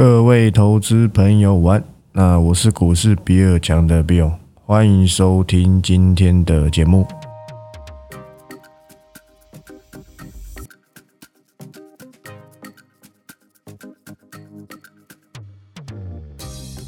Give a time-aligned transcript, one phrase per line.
[0.00, 4.32] 各位投资朋友晚，那我是股市比尔强的 Bill，
[4.64, 7.06] 欢迎收听今天的节目。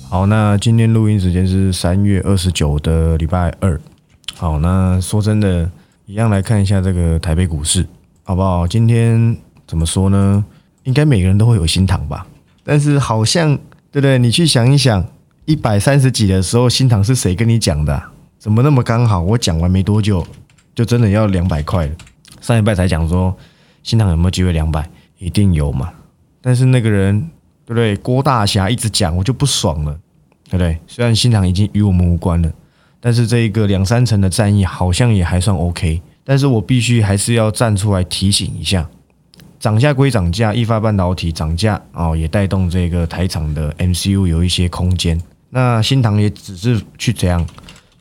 [0.09, 3.79] 好，那今天录音时间是三月二十九的礼拜二。
[4.35, 5.71] 好，那说真的，
[6.07, 7.87] 一样来看一下这个台北股市，
[8.23, 8.67] 好不好？
[8.67, 9.37] 今天
[9.67, 10.43] 怎么说呢？
[10.85, 12.27] 应该每个人都会有心疼吧。
[12.65, 13.57] 但是好像
[13.91, 14.19] 对不对？
[14.19, 15.05] 你去想一想，
[15.45, 18.03] 一百三十几的时候，新塘是谁跟你讲的？
[18.39, 19.20] 怎么那么刚好？
[19.20, 20.27] 我讲完没多久，
[20.75, 21.93] 就真的要两百块了。
[22.41, 23.37] 上一拜才讲说
[23.83, 25.93] 新塘有没有机会两百，一定有嘛。
[26.41, 27.20] 但是那个人
[27.65, 27.97] 对不对？
[27.97, 29.92] 郭大侠一直讲，我就不爽了，
[30.45, 30.77] 对不对？
[30.87, 32.53] 虽然新塘已经与我们无关了，
[33.01, 36.03] 但是这一个两三成的战役好像也还算 OK。
[36.25, 38.89] 但是我必须还是要站出来提醒一下。
[39.62, 45.16] 涨价归涨价，易发半导体涨价哦，也带动这个台厂的 MCU 有一些空间。
[45.51, 47.47] 那新唐也只是去怎样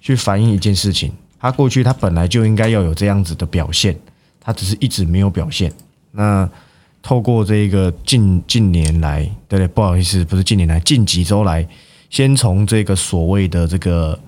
[0.02, 3.96] 去反映一件事情，它过去它本来就应该要有这样子的表现，
[4.40, 5.72] 它只是一直没有表现。
[6.12, 6.50] 那
[7.04, 11.68] 透过这个近近年来，对对，不好意思，不是近年来，近几周来，
[12.10, 14.20] 先从这个所谓的这个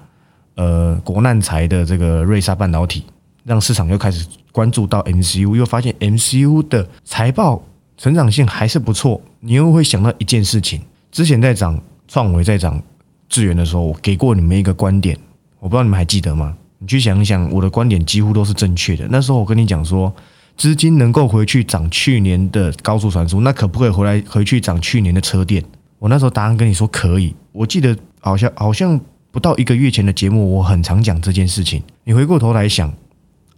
[0.54, 3.04] 呃国难财的这个瑞萨半导体。
[3.46, 7.62] 让市场又开始关注到 MCU，又发现 MCU 的财报
[7.98, 9.20] 成长性还是不错。
[9.42, 10.80] 你又会想到一件事情：
[11.12, 12.82] 之前在涨创维在涨
[13.28, 15.18] 智源的时候，我给过你们一个观点，
[15.60, 16.56] 我不知道你们还记得吗？
[16.78, 19.08] 你去想一想，我的观点几乎都是正确的。
[19.10, 20.14] 那时候我跟你讲说，
[20.56, 25.64] 资金能够回去涨去年的高速传输，那可不可以回来回去涨去年的车电？
[25.98, 27.36] 我那时候答案跟你说可以。
[27.52, 29.00] 我记得好像好像
[29.32, 31.82] 不到一个月前的节目，我很常讲这件事情。
[32.04, 32.94] 你回过头来想。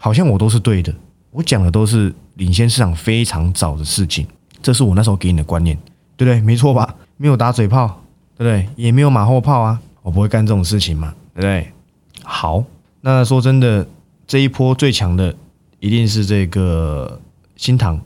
[0.06, 0.94] 好像我都是对的，
[1.32, 4.24] 我讲的都是领先市场非常早的事情，
[4.62, 5.76] 这是我那时候给你的观念，
[6.16, 6.40] 对不对？
[6.42, 6.94] 没错吧？
[7.18, 7.88] 没有打嘴炮，
[8.38, 8.70] 对不对？
[8.76, 11.72] 也没有马后炮啊，我不会干这种事情嘛，对不对？
[12.22, 12.64] 好，
[13.02, 13.88] 那说真的，
[14.28, 15.36] 这一波最强的
[15.80, 17.20] 一定是这个
[17.56, 18.00] 新塘，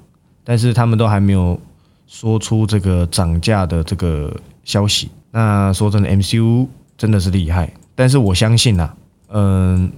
[0.46, 1.60] 但是他们都还没有
[2.08, 4.34] 说出这个涨价的这个
[4.64, 5.10] 消息。
[5.32, 6.66] 那说真的，MCU
[6.98, 8.90] 真的是厉害，但是我相信呐，
[9.34, 9.92] 嗯。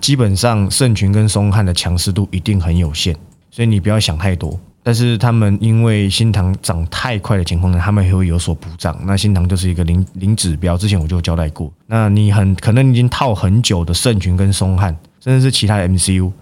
[0.00, 3.16] 基本上圣群跟松汉的强势度一定很有限，
[3.50, 4.58] 所以你不要想太多。
[4.82, 8.98] 但是他们因为新塘涨太快的情况呢，他们也会有所补涨。
[9.04, 11.70] 那新塘就是一个零零指标，之前我就交代过。
[11.86, 16.32] 那你很可能已经套很久的圣群跟松汉，甚至是其他的 MCU，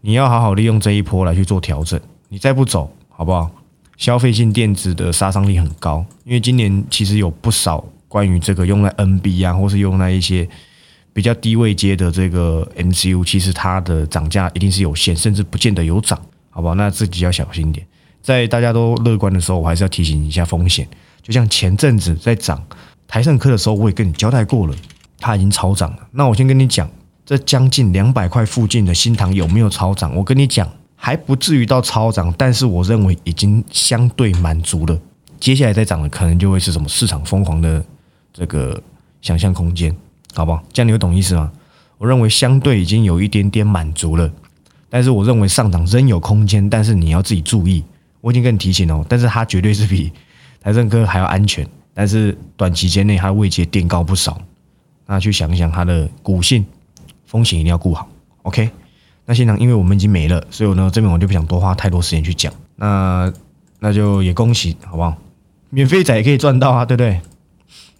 [0.00, 2.00] 你要好好利用这一波来去做调整。
[2.28, 3.50] 你再不走，好不好？
[3.98, 10.48] 消费性电子的杀伤力很高，因为今年其实有不少关于这个用在 NB 啊，或是用在一些。
[11.12, 16.74] 比较低位阶的这个 MCU，其实它的涨价一定是有限，甚至不见得有涨，好不好？
[16.74, 17.86] 那自己要小心点。
[18.22, 20.86] 在大家都乐观的时候，我还是要提醒一下风险。
[21.22, 22.62] 就像前阵子在涨
[23.08, 24.74] 台盛科的时候，我也跟你交代过了，
[25.18, 26.08] 它已经超涨了。
[26.12, 26.88] 那我先跟你讲，
[27.24, 30.14] 这将近两百块附近的新塘有没有超涨？
[30.14, 34.98] 我跟你讲，还不至于到超涨，但是我认为已经相对满足了。
[35.38, 37.82] 接下来再涨的，可能就会是什么市场疯狂的
[38.32, 38.80] 这个
[39.22, 39.94] 想象空间。
[40.34, 40.62] 好不好？
[40.72, 41.50] 这样你会懂意思吗？
[41.98, 44.30] 我认为相对已经有一点点满足了，
[44.88, 47.84] 但是我认为上涨仍有空间，但是你要自己注意。
[48.20, 50.12] 我已经跟你提醒哦，但是它绝对是比
[50.60, 54.40] 台政科还要安全，但是短期间内它位阶垫高不少。
[55.06, 56.64] 那去想一想它的股性
[57.26, 58.08] 风险一定要顾好。
[58.42, 58.70] OK，
[59.24, 62.52] 那现场因为我们已经没了，所以我呢这边我就不想多花太多时间去讲。
[62.76, 63.32] 那
[63.78, 65.16] 那就也恭喜，好不好？
[65.70, 67.20] 免费仔也可以赚到啊，对不对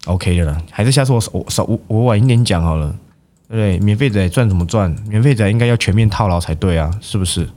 [0.05, 2.89] ？OK 的了，还是下次我我少我我晚一点讲好了，
[3.47, 3.79] 对不对？
[3.79, 4.95] 免费仔赚怎么赚？
[5.07, 7.47] 免费仔应该要全面套牢才对啊，是不是？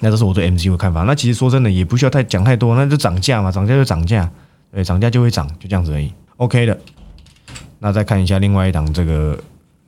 [0.00, 1.02] 那这是我对 MC 的看法。
[1.02, 4.30] 那其实说真的，也不需要太讲太多，那就涨价嘛，涨价就涨价，
[4.72, 6.12] 对，涨价就会涨，就这样子而已。
[6.36, 6.78] OK 的。
[7.80, 9.38] 那再看一下另外一档这个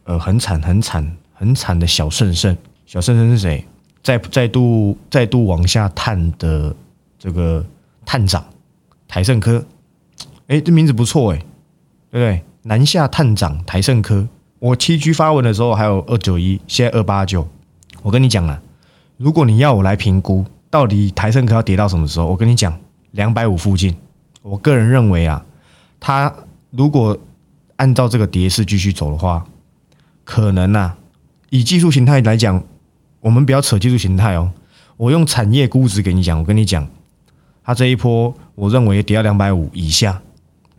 [0.05, 2.57] 呃很惨很惨很惨的小圣圣，
[2.87, 3.65] 小圣圣是谁？
[4.03, 6.75] 再再度再度往下探的
[7.19, 7.65] 这个
[8.05, 8.45] 探长
[9.07, 9.65] 台盛科，
[10.47, 11.43] 哎，这名字不错哎。
[12.11, 12.43] 对不对？
[12.63, 14.29] 南下探长台盛科，
[14.59, 17.49] 我七 G 发文的时候还有二九一，现在二八九。
[18.03, 18.61] 我跟你讲啊，
[19.17, 22.79] 如果你要我来评估到底台盛科要跌到什么时候，我跟你讲，
[23.13, 23.95] 两百五附近。
[24.43, 25.45] 我个人认为啊，
[25.99, 26.33] 它
[26.71, 27.17] 如果
[27.77, 29.47] 按照这个跌势继续走的话，
[30.25, 30.93] 可能呐，
[31.49, 32.63] 以技术形态来讲，
[33.21, 34.53] 我们不要扯技术形态哦。
[34.97, 36.87] 我用产业估值给你讲，我跟你讲，
[37.65, 40.21] 它这一波，我认为跌到两百五以下。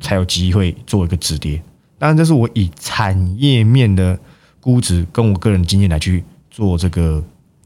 [0.02, 1.62] 才有机会做一个止跌，
[1.98, 4.20] 当然这是我以产业面的
[4.60, 7.24] 估值跟我个人经验来去做这个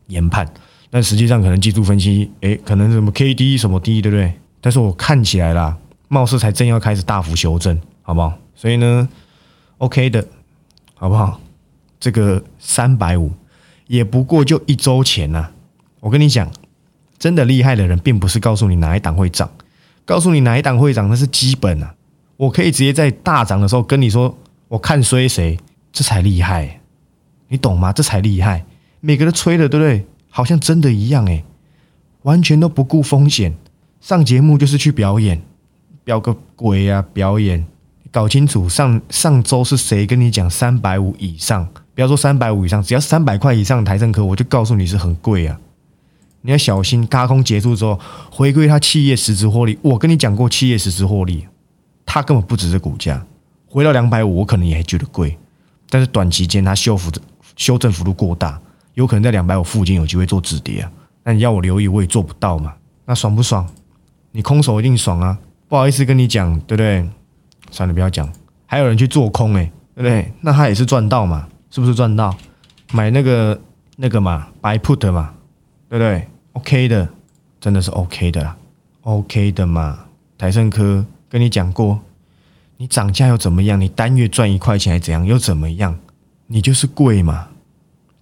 [0.07, 0.47] 研判，
[0.89, 4.33] 但实际上可能技术分析，诶，可能什么 K D 什么低，对不对？
[4.61, 5.77] 但是我看起来啦，
[6.09, 8.37] 貌似才正要开始大幅修正，好不好？
[8.53, 9.07] 所以呢
[9.77, 10.27] ，OK 的，
[10.93, 11.39] 好不好？
[11.99, 13.31] 这个三百五
[13.87, 15.49] 也不过就一周前呐。
[15.99, 16.51] 我跟你讲，
[17.17, 19.49] 真的厉害的人，并不是告诉你哪一档会涨，
[20.05, 21.95] 告诉你哪一档会涨，那是基本啊。
[22.37, 24.37] 我可以直接在大涨的时候跟你说，
[24.67, 25.57] 我看衰谁，
[25.91, 26.81] 这才厉害，
[27.47, 27.93] 你懂吗？
[27.93, 28.65] 这才厉害。
[28.99, 30.05] 每个人吹的，对不对？
[30.29, 31.45] 好像真的一样，诶，
[32.23, 33.55] 完全都不顾风险，
[34.01, 35.41] 上节目就是去表演，
[36.03, 37.05] 表个鬼啊！
[37.13, 37.65] 表演，
[38.11, 41.65] 搞清楚上上周是谁跟你讲三百五以上？
[41.93, 45.57] 不要说三百五以上，只要三百块以上台政科，我就告诉你是很贵啊！
[46.41, 47.97] 你要小心，高空结束之后
[48.29, 49.79] 回归它企业实质获利。
[49.81, 51.47] 我跟你讲过，企业实质获利。
[52.05, 53.25] 它根本不只是股价，
[53.67, 55.37] 回到两百五，我可能也还觉得贵。
[55.89, 57.21] 但是短期间它修复的
[57.55, 58.59] 修正幅度过大，
[58.93, 60.91] 有可能在两百五附近有机会做止跌啊。
[61.23, 62.73] 那你要我留意，我也做不到嘛。
[63.05, 63.67] 那爽不爽？
[64.31, 65.37] 你空手一定爽啊！
[65.67, 67.07] 不好意思跟你讲，对不对？
[67.71, 68.31] 算了，不要讲。
[68.65, 70.31] 还有人去做空，哎，对不对？
[70.41, 71.47] 那他也是赚到嘛？
[71.69, 72.35] 是不是赚到？
[72.91, 73.59] 买那个
[73.95, 75.33] 那个嘛白 put 嘛，
[75.89, 77.07] 对不对？OK 的，
[77.59, 78.55] 真的是 OK 的啦
[79.01, 79.99] ，OK 的嘛。
[80.37, 81.05] 台盛科。
[81.35, 81.99] 跟你讲过，
[82.77, 83.77] 你涨价又怎么样？
[83.77, 85.25] 你单月赚一块钱还怎样？
[85.25, 85.99] 又怎么样？
[86.47, 87.49] 你就是贵嘛，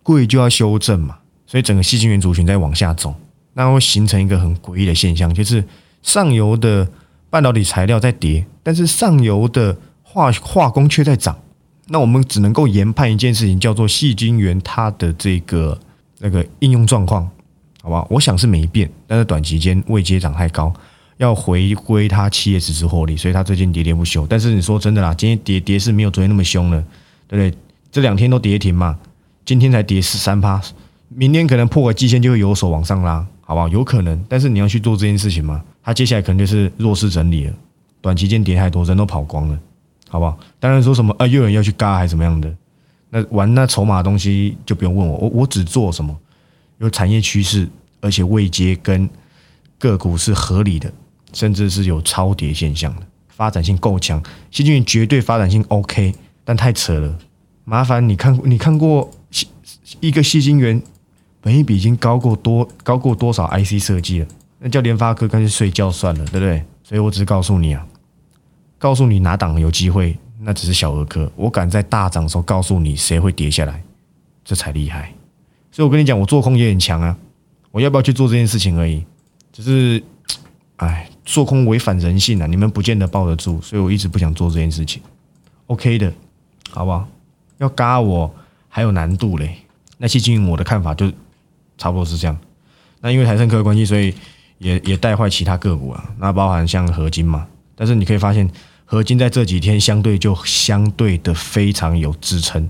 [0.02, 1.20] 贵就要修正嘛。
[1.46, 3.14] 所以整个细菌元族群在往下走，
[3.54, 5.64] 那会形成一个很诡异的现象，就是
[6.02, 6.90] 上游的
[7.30, 11.38] 半导体材料在跌，但是上游的化化工却在涨。
[11.90, 15.80] 那我们只能够研判一件事情，叫做细菌元它的这个
[16.18, 17.30] 那个应用状况，
[17.84, 18.08] 好不好？
[18.10, 20.74] 我想是没变，但是短期间未接涨太高。
[21.18, 24.26] 要回归它企业实质获利，所以它最近跌跌不休。
[24.28, 26.82] 但是你说真的啦，今天跌跌是没有昨天那么凶了，
[27.28, 27.58] 对不对？
[27.92, 28.98] 这两天都跌停嘛，
[29.46, 30.62] 今天才跌十三趴，
[31.10, 33.68] 明天可能破个季线就会有手往上拉，好不好？
[33.68, 35.64] 有可能，但是你要去做这件事情吗？
[35.84, 37.54] 它接下来可能就是弱势整理了，
[38.02, 39.60] 短期间跌太多，人都跑光了，
[40.10, 40.38] 好不好？
[40.60, 42.52] 当然说什么啊，又有人要去嘎还是怎么样的？
[43.12, 46.18] 那玩那筹码的东西就不用问我，我我只做什么
[46.80, 47.70] 有产业趋势，
[48.02, 49.08] 而且未接跟
[49.78, 50.92] 个股是合理的。
[51.34, 54.22] 甚至是有超跌现象的，发展性够强，
[54.52, 56.14] 细菌绝对发展性 OK，
[56.46, 57.18] 但太扯了。
[57.66, 59.10] 麻烦你看，你看过
[60.00, 60.82] 一个细菌源，
[61.42, 64.28] 本一比已经高过多高过多少 IC 设计了？
[64.60, 66.64] 那叫联发科，干脆睡觉算了，对不对？
[66.84, 67.86] 所以我只是告诉你啊，
[68.78, 71.32] 告诉你哪档有机会，那只是小儿科。
[71.36, 73.82] 我敢在大涨的时候告诉你谁会跌下来，
[74.44, 75.14] 这才厉害。
[75.72, 77.18] 所以我跟你讲，我做空也很强啊。
[77.72, 79.04] 我要不要去做这件事情而已？
[79.52, 80.04] 只是，
[80.76, 81.10] 哎。
[81.26, 82.46] 做空违反人性啊！
[82.46, 85.02] 你们不见得抱得住，所以我一直不想做这件事情。
[85.68, 86.12] OK 的，
[86.70, 87.08] 好不好？
[87.60, 88.34] 要嘎我
[88.68, 89.58] 还有难度嘞。
[89.98, 91.10] 那期经营我的看法就
[91.78, 92.38] 差不多是这样。
[93.00, 94.14] 那因为台盛科的关系，所以
[94.58, 96.12] 也也带坏其他个股啊。
[96.18, 98.50] 那包含像合金嘛，但是你可以发现
[98.84, 102.70] 合金在这几天相对就相对的非常有支撑。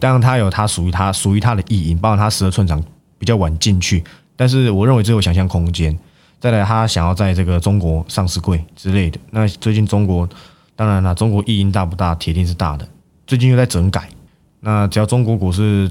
[0.00, 2.82] 当然它有它属于它属于它的意义，包含它十二寸长
[3.18, 4.02] 比较晚进去，
[4.34, 5.96] 但是我认为这有想象空间。
[6.42, 9.16] 再来，他想要在这个中国上市柜之类的。
[9.30, 10.28] 那最近中国，
[10.74, 12.16] 当然了，中国意淫大不大？
[12.16, 12.84] 铁定是大的。
[13.28, 14.08] 最近又在整改，
[14.58, 15.88] 那只要中国股市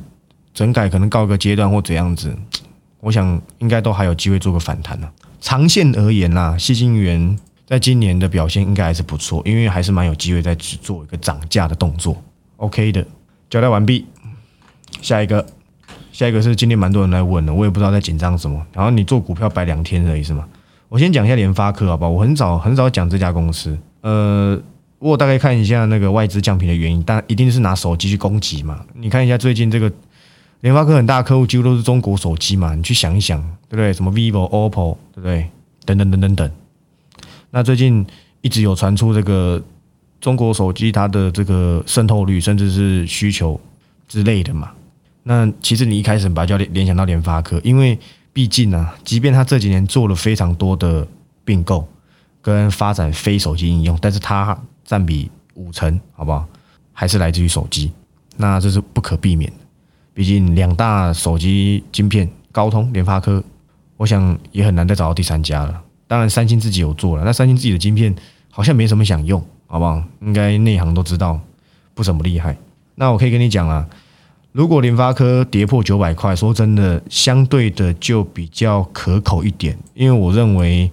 [0.54, 2.38] 整改可能告一个阶段或怎样子，
[3.00, 5.10] 我想应该都还有机会做个反弹呢。
[5.40, 12.22] 长线而言呐，细晶圆在今年的表现应该还是不错，因为还是蛮有机会在做一个涨价的动作。
[12.58, 13.08] OK 的，
[13.50, 14.06] 交代完毕，
[15.02, 15.48] 下一个。
[16.22, 18.64] 下一个是今天蛮多人来问的，我也不知道在紧张什么。
[18.74, 20.48] 然后你做股票摆两天而已是吗？
[20.88, 22.12] 我先讲一下联发科好不好？
[22.12, 24.56] 我很早很早讲这家公司，呃，
[25.00, 28.86] 我大概看一下那个外资降频的原因，但一定是拿手机去攻击嘛。
[28.94, 29.92] 你看一下最近这个
[30.60, 33.92] 联发科很大客户几乎都是中国手机嘛，你去想一想，对不对？
[33.92, 35.50] 什么 vivo、oppo，对不对？
[35.86, 36.52] 等等等等等。
[37.50, 38.06] 那最近
[38.42, 39.60] 一直有传出这个
[40.20, 43.60] 中国手机它的这个渗透率，甚至是需求
[44.08, 44.72] 之类的嘛。
[45.24, 47.98] 那其实你一开始把它联联想到联发科，因为
[48.34, 51.08] 毕竟呢，即便他这几年做了非常多的
[51.46, 51.88] 并购
[52.42, 56.48] 跟发展非手机应用，但是它占比五成，好不好？
[56.92, 57.92] 还是来自于手机，
[58.36, 59.58] 那这是不可避免的。
[60.14, 63.44] 毕竟两大手机晶片，高通、联发科，
[63.98, 65.82] 我想也很难再找到第三家了。
[66.08, 68.14] 当然，三星自己有做了，那三星自己的晶片
[68.50, 70.02] 好像没什么想用，好不好？
[70.22, 71.40] 应该内行都知道
[71.94, 72.58] 不怎么厉害。
[72.96, 73.88] 那我可以跟你讲啊。
[74.52, 80.92] 如果联发科跌破九百块，说真的，相对的就比较可口一点，因为我认为，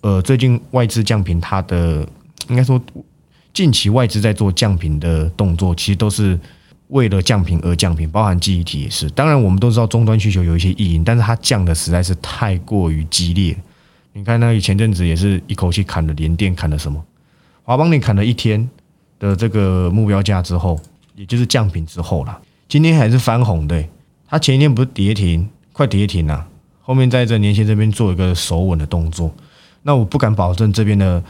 [0.00, 2.06] 呃，最近外资降频，它的
[2.48, 2.80] 应该说
[3.52, 6.38] 近期外资在做降频的动作，其实都是
[6.88, 9.10] 为了降频而降频，包含记忆体也是。
[9.10, 13.56] 当然，我们都知道终端需求有一些意淫，但是它降的实在是太过于激烈。
[14.12, 17.04] 你看，那前阵子也是一口气砍了连电，砍了什么，
[17.64, 18.70] 华邦电砍了一天
[19.18, 20.80] 的这个目标价之后，
[21.16, 22.40] 也就是降品之后啦，
[22.70, 23.84] 今天还是翻红的。
[24.28, 26.46] 它前一天不是跌停，快跌停了，
[26.80, 29.28] 后面在这年线这边做一个守稳的动作。
[29.82, 31.20] 那我不敢保证这边的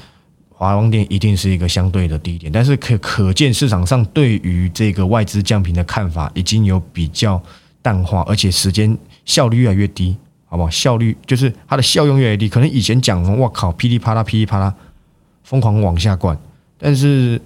[0.51, 7.43] 华邦电一定是一个相对的低点，但是可可见市场上对于这个外资降频的看法已经有比较
[7.81, 8.95] 淡化，而且时间
[9.25, 10.69] 效率越来越低，好不好？
[10.69, 12.51] 效率就是它的效用越来越低。
[12.51, 14.75] 可能以前讲，哇靠，噼里啪啦，噼里啪啦，
[15.43, 16.39] 疯狂往下灌，
[16.77, 17.41] 但是。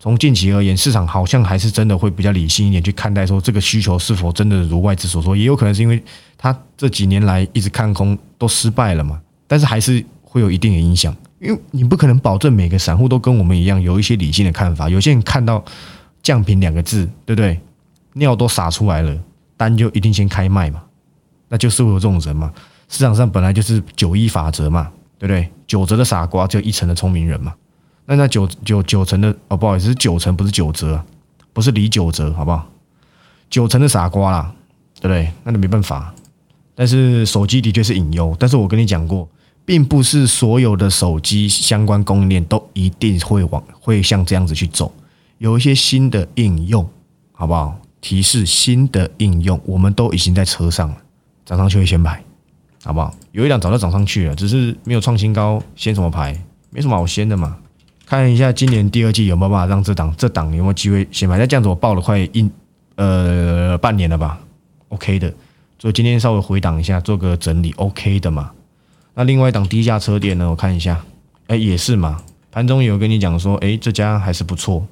[0.00, 6.00] 从近期而言，市场好像还是真的会比较理性一点去看待，说这个需求是否真的如外资所说，也有可能是因为
[6.36, 15.64] 他这几年来一直看空都失败了嘛，但是还是会有一定的影响，因为你不可能保证每个散户都跟我们一样有一些理性的看法，有些人看到
[16.22, 17.58] 降频两个字，对不对？
[18.12, 19.16] 尿都洒出来了，
[19.56, 20.80] 单就一定先开卖嘛，
[21.48, 22.52] 那就是会有这种人嘛，
[22.88, 25.48] 市场上本来就是九一法则嘛，对不对？
[25.66, 27.52] 九折的傻瓜就一成的聪明人嘛。
[28.10, 31.04] 那那九九九成的哦，不好意思，是九成，不是九折，
[31.52, 32.66] 不是李九折，好不好？
[33.50, 34.54] 九成的傻瓜啦，
[34.98, 35.30] 对不对？
[35.44, 36.14] 那就没办法。
[36.74, 39.28] 但是手机的确是隐忧，但是我跟你讲过，
[39.66, 44.90] 并不是所有的手机相关供应链都一定会往会像这样子去走。
[45.36, 46.88] 有一些新的应用，
[47.32, 47.78] 好不好？
[48.00, 50.96] 提示新的应用，我们都已经在车上了，
[51.44, 52.24] 涨上去会先排，
[52.84, 53.14] 好不好？
[53.32, 56.32] 有一辆早就涨上去了，只是没有创新高，先什么排？
[56.70, 57.58] 没什么好先的嘛。
[58.08, 61.36] 看一下今年第二季有没有办法让这档这档有没有机会先买？
[61.36, 62.50] 那这样子我报了快一
[62.94, 64.40] 呃半年了吧
[64.88, 65.30] ，OK 的。
[65.78, 68.50] 所以今天稍微回档一下，做个整理，OK 的嘛。
[69.12, 70.98] 那另外一档低价车店呢，我看一下，
[71.48, 72.18] 哎也是嘛。
[72.50, 74.86] 盘中有跟你讲说，哎这家还是不错，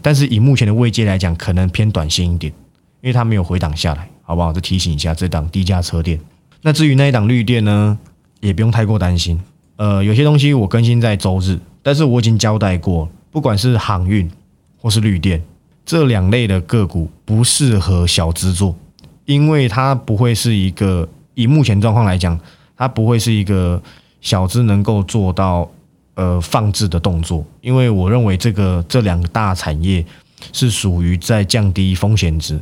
[0.00, 2.52] 但是以目前的位阶来讲，可能偏短线一点，
[3.00, 4.52] 因为它没有回档下来，好不好？
[4.52, 6.20] 再提醒一下这档低价车店。
[6.62, 7.98] 那至于那一档绿电呢，
[8.38, 9.42] 也不用太过担心。
[9.74, 11.58] 呃，有些东西我更新在周日。
[11.82, 14.30] 但是我已经交代过，不管是航运
[14.76, 15.42] 或是绿电
[15.84, 18.76] 这两类的个股，不适合小资做，
[19.24, 22.38] 因为它不会是一个以目前状况来讲，
[22.76, 23.82] 它不会是一个
[24.20, 25.68] 小资能够做到
[26.14, 27.44] 呃放置的动作。
[27.60, 30.04] 因为我认为这个这两大产业
[30.52, 32.60] 是属于在降低风险值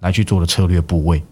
[0.00, 1.22] 来去做的策略部位，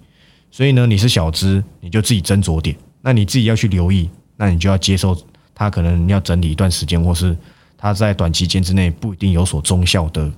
[0.51, 5.17] 所以呢，你是小资，你就自己斟酌点，那你自己要去留意，那你就要接受。
[5.59, 7.35] 它可能要整理一段时间，或是
[7.79, 10.31] 它在短期间之内不一定有所中效的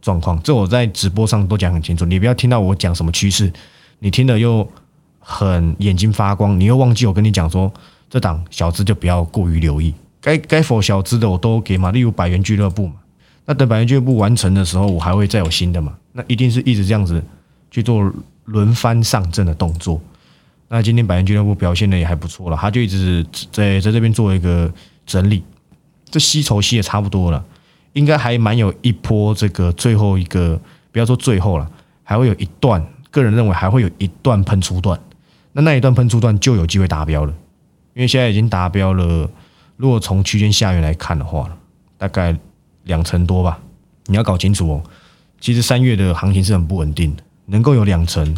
[0.00, 0.42] 状况。
[0.42, 3.52] 这我在直播上都讲很清楚，你不要听到我讲什么趋势，
[3.98, 4.66] 你听的又
[5.20, 7.70] 很眼睛发光，你又忘记我跟你讲说，
[8.08, 12.94] 这档小资就不要过于留意，该该否小资的我都给嘛，例如百元俱乐部嘛。
[13.44, 15.92] 那等百元俱乐部完成的时候，我还会再有新的嘛？
[16.12, 17.22] 那一定是一直这样子
[17.70, 18.10] 去做
[18.46, 20.00] 轮番上阵的动作。
[20.74, 24.72] 那今天百元俱乐部表现的也还不错了，他就一直在在这边做一个
[25.04, 25.44] 整理，
[26.06, 27.44] 这吸筹吸也差不多了，
[27.92, 30.58] 应该还蛮有一波这个最后一个，
[30.90, 31.70] 不要说最后了，
[32.02, 34.98] 还会有一段，个人认为还会有一段喷出段，
[35.52, 37.34] 那那一段喷出段就有机会达标了，
[37.92, 39.28] 因为现在已经达标了，
[39.76, 41.54] 如果从区间下缘来看的话，
[41.98, 42.34] 大概
[42.84, 43.60] 两成多吧，
[44.06, 44.82] 你要搞清楚哦，
[45.38, 48.34] 其实三月的行情是很不稳定的，能够有两成，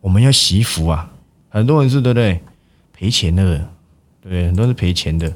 [0.00, 1.10] 我们要惜福啊。
[1.50, 2.40] 很多人是对不对？
[2.92, 3.68] 赔钱的，
[4.22, 5.30] 对，很多是赔钱的。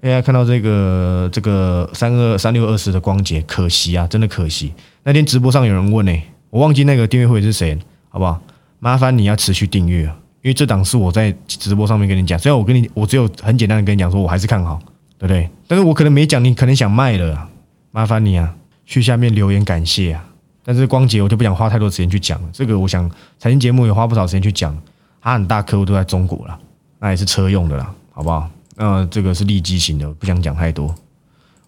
[0.00, 4.72] 大家看到这个这个三二三六二十的光洁，可惜啊，真的可惜。
[5.02, 6.12] 那天直播上有人问呢，
[6.50, 7.76] 我忘记那个订阅会是谁，
[8.08, 8.40] 好不好？
[8.78, 10.10] 麻烦你要持续订阅，因
[10.44, 12.38] 为这档是我在直播上面跟你讲。
[12.38, 14.78] 虽然我跟你，我只有很简单的跟你讲说，我还是看好，
[15.18, 15.50] 对不对？
[15.66, 17.48] 但是我可能没讲，你可能想卖了，
[17.90, 18.54] 麻烦你啊，
[18.86, 20.24] 去下面留言感谢啊。
[20.62, 24.76] 但是光洁我就不想花太多时间去讲了，这个我想财经节目也花不少时间去讲。
[25.20, 26.58] 他很大客户都在中国了，
[26.98, 28.48] 那也是车用的啦，好不好？
[28.76, 30.94] 那这个是利基型的，不想讲太多。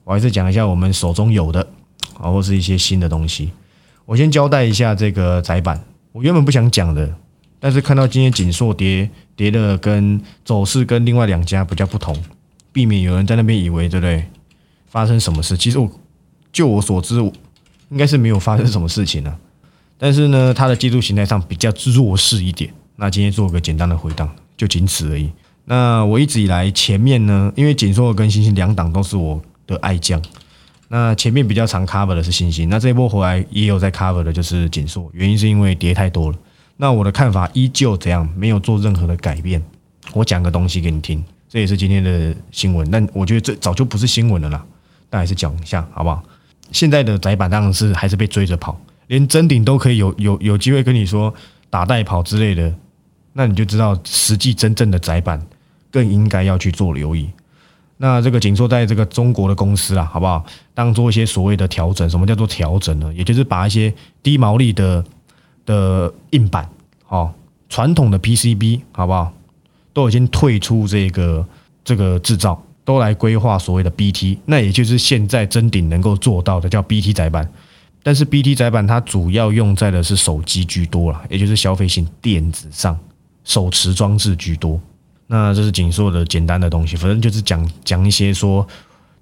[0.04, 1.60] 我还是讲一下我们手中有的
[2.18, 3.50] 啊，或是一些新的东西。
[4.06, 7.12] 我先交代一下这个窄板，我原本不想讲的，
[7.58, 12.16] 但是看到今天锦硕跌跌的跟走势跟另外两家比较不同，
[12.72, 14.24] 避免有人在那边以为对不对？
[14.88, 15.56] 发生什么事？
[15.56, 15.88] 其实我
[16.52, 17.20] 就我所知，
[17.90, 19.36] 应该是没有发生什么事情呢。
[19.96, 22.72] 但是呢，它的技术形态上比较弱势一点。
[23.00, 24.28] 那今天做个简单的回档，
[24.58, 25.30] 就仅此而已。
[25.64, 30.20] 那我一直以来前面呢，因为紧缩跟星星两档都是我的爱将。
[30.88, 36.36] 那前面比较常 cover 的是星星，那这一波回来也有在 cover 的就是紧缩，原因是因为跌太多了。
[36.76, 39.62] 那我的看法依旧怎样，没有做任何的改变。
[40.12, 42.90] 我讲个东西给你听，这也是今天的新闻。
[42.90, 44.62] 但我觉得这早就不是新闻了啦，
[45.08, 46.22] 但还是讲一下好不好？
[46.70, 51.32] 现在的窄板当然是还是被追着跑，连真顶都可以有有有机会跟你说
[51.70, 52.74] 打带跑之类的。
[53.32, 55.40] 那你就知道，实际真正的窄板
[55.90, 57.28] 更应该要去做留意。
[57.98, 60.44] 那这个锦硕在这个中国的公司啊，好不好？
[60.74, 63.12] 当做一些所谓的调整，什么叫做调整呢？
[63.14, 65.04] 也就是把一些低毛利的
[65.66, 66.68] 的硬板，
[67.08, 67.30] 哦，
[67.68, 69.32] 传统的 PCB，好不好？
[69.92, 71.46] 都已经退出这个
[71.84, 77.46] 这个制造，都来规划所谓的 BT，那也就是现在真顶能够做到的叫 BT 窄板。
[78.02, 82.98] 但是 BT 窄板它主要用在的是手机居多了，也就是消费性电子上，
[83.44, 84.80] 手持装置居多。
[85.26, 88.66] 那这是锦硕的简单的东西，反正就是讲讲一些说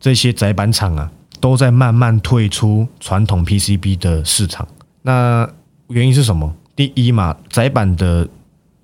[0.00, 4.66] 这些窄板厂啊都在慢慢退出传统 PCB 的市场。
[5.02, 5.48] 那
[5.88, 6.50] 原因是什么？
[6.74, 8.26] 第一嘛，窄板的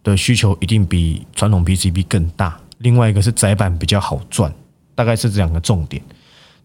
[0.02, 2.58] 的需求一定比传统 PCB 更大。
[2.78, 4.52] 另外一个是窄板比较好赚，
[4.94, 6.02] 大概是这两个重点。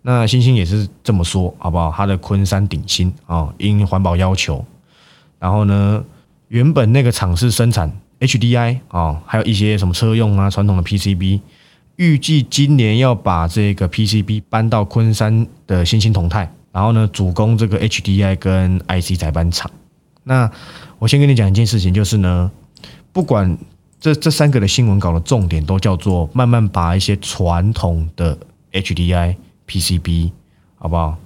[0.02, 1.94] 那星星也是这么说，好不好？
[1.96, 4.66] 它的昆山鼎新啊，因环保要求，
[5.40, 6.04] 然后呢，
[6.50, 7.90] 原本那个厂是生产。
[8.20, 11.40] HDI 啊，还有一些什么车用啊，传统的 PCB，
[11.96, 19.72] 预计今年要把这个 PCB 搬到昆山的新兴同泰，然后呢，主攻这个 HDI 跟 IC 载板厂。
[20.24, 20.52] 那
[21.00, 22.52] 我先跟你讲一件事情，就是呢，
[23.14, 23.58] 不管
[24.00, 28.38] 这这三个的新闻稿的重点都叫做慢慢把一些传统的
[28.74, 29.36] HDI
[29.68, 30.32] PCB
[30.76, 31.18] 好不好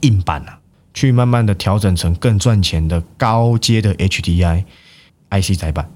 [0.00, 0.58] 硬板啊，
[0.94, 4.64] 去慢慢的调整成更赚钱的高阶的 HDI
[5.30, 5.88] IC 载板。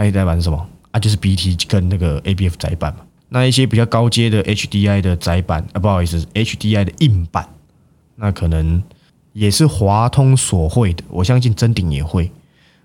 [0.00, 0.98] I 载板是什么啊？
[0.98, 3.00] 就是 BT 跟那个 ABF 载板嘛。
[3.28, 7.46] 那一些比较高阶的 HDI 的载板啊，不好意思，HDI 的硬板，
[8.16, 8.82] 那可能
[9.34, 11.04] 也是华通所会的。
[11.08, 12.30] 我相信真鼎也会。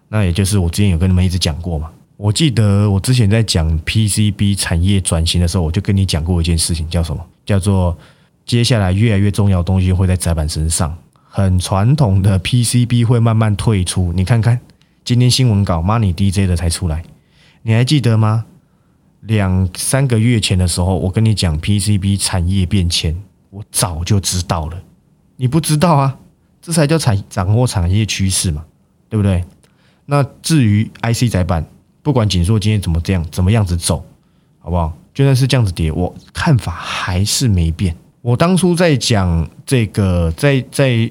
[0.09, 1.89] 那也就是我之前有跟你们一直讲过嘛。
[2.17, 7.25] 我记得我之前在讲 PCB 产业转型的时候，我就跟你讲过一件事情，叫什么？
[7.45, 7.97] 叫做
[8.45, 10.95] 接下来越来越重要的东西会在载板身上。
[11.27, 14.13] 很传统的 PCB 会慢慢退出。
[14.13, 14.59] 你看看。
[15.05, 17.03] 今天新闻稿 Money DJ 的才出来，
[17.61, 18.43] 你还记得吗？
[19.21, 23.15] 两三个月前的时候，我跟你讲 PCB 产业变迁，
[23.51, 24.81] 我早就知道了。
[25.35, 26.17] 你不知道啊？
[26.59, 28.65] 这才叫产掌握产业趋势嘛，
[29.07, 29.43] 对不对？
[30.07, 31.63] 那至于 IC 载板，
[32.01, 34.03] 不管锦硕今天怎么这样，怎么样子走，
[34.57, 34.91] 好不好？
[35.13, 37.95] 就算是这样子跌，我看法还是没变。
[38.23, 41.07] 我当初在讲这个，在在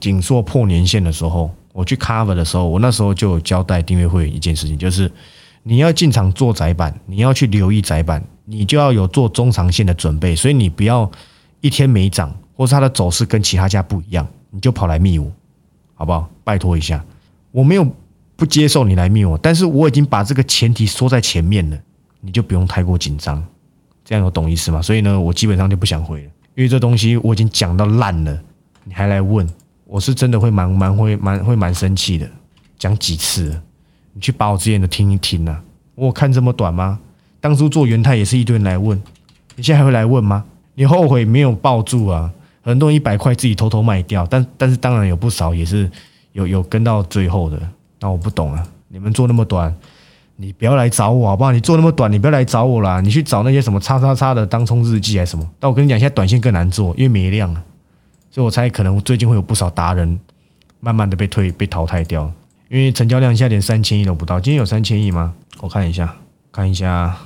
[0.00, 1.54] 锦硕破年线的时候。
[1.74, 5.10] 我去 cover 的时候，我那时候就有交代订阅会员一件事情，就是
[5.64, 10.36] 你要进场做窄板，你要去留意窄板，你就要有做中长线的准备。
[10.36, 11.10] 所以你不要
[11.60, 15.28] 一天没涨，或是它的走势跟其他家不一样，你就跑来密我，
[15.94, 16.30] 好不好？
[16.44, 17.04] 拜托一下，
[17.50, 17.84] 我没有
[18.36, 21.76] 不接受你来密我，但是我已经把这个前提说在前面了，
[22.20, 23.44] 你就不用太过紧张，
[24.04, 24.80] 这样有懂意思吗？
[24.80, 28.40] 所以呢，我基本上就不想回了，因为这东西我已经讲到烂了，
[28.84, 29.44] 你还来问。
[29.86, 32.28] 我是真的会蛮蛮会蛮会蛮生气的，
[32.78, 33.60] 讲几次，
[34.12, 35.62] 你去把我之前的听一听啊！
[35.94, 36.98] 我看这么短吗？
[37.40, 39.00] 当初做元泰也是一堆人来问，
[39.56, 40.44] 你现在还会来问吗？
[40.74, 42.32] 你后悔没有抱住啊？
[42.62, 45.88] 很多人一百块自己偷偷卖掉，但但是当然有不少也是
[46.32, 47.60] 有有跟到最后的。
[48.00, 49.72] 那我不懂啊，你们做那么短，
[50.36, 51.52] 你不要来找我好不好？
[51.52, 55.46] 你做那么短，你不要来找我啦，你去找那些什么叉叉叉的当冲日记还是什么？
[55.60, 57.62] 但我跟你讲，现在短线更难做，因为没量啊。
[58.34, 60.18] 所以我猜可能最近会有不少达人
[60.80, 62.24] 慢慢的被退被淘汰掉，
[62.68, 64.40] 因为成交量现在连三千亿都不到。
[64.40, 65.32] 今天有三千亿吗？
[65.60, 66.12] 我看一下，
[66.50, 67.16] 看一下，